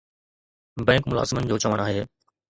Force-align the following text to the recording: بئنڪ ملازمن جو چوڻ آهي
بئنڪ 0.87 1.09
ملازمن 1.11 1.43
جو 1.51 1.55
چوڻ 1.65 1.77
آهي 1.85 2.01